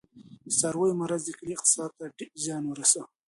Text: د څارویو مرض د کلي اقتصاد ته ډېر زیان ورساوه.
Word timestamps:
د 0.45 0.47
څارویو 0.59 0.99
مرض 1.01 1.21
د 1.25 1.29
کلي 1.39 1.53
اقتصاد 1.55 1.91
ته 1.97 2.05
ډېر 2.17 2.31
زیان 2.43 2.63
ورساوه. 2.67 3.09